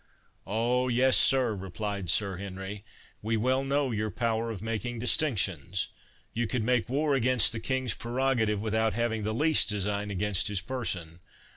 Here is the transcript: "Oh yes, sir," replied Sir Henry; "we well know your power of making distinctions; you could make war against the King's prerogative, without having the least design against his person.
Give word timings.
"Oh 0.47 0.87
yes, 0.87 1.15
sir," 1.15 1.55
replied 1.55 2.09
Sir 2.09 2.37
Henry; 2.37 2.83
"we 3.21 3.37
well 3.37 3.63
know 3.63 3.91
your 3.91 4.09
power 4.09 4.49
of 4.49 4.59
making 4.59 4.97
distinctions; 4.97 5.89
you 6.33 6.47
could 6.47 6.63
make 6.63 6.89
war 6.89 7.13
against 7.13 7.51
the 7.51 7.59
King's 7.59 7.93
prerogative, 7.93 8.59
without 8.59 8.95
having 8.95 9.21
the 9.21 9.31
least 9.31 9.69
design 9.69 10.09
against 10.09 10.47
his 10.47 10.59
person. 10.59 11.19